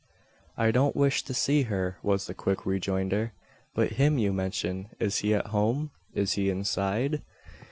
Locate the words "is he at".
4.99-5.45